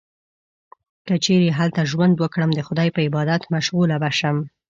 که 1.07 1.15
چیرې 1.23 1.49
هلته 1.59 1.81
ژوند 1.91 2.15
وکړم، 2.17 2.51
د 2.55 2.59
خدای 2.67 2.89
په 2.95 2.99
عبادت 3.07 3.41
مشغوله 3.53 3.95
به 4.03 4.09
شم. 4.19 4.37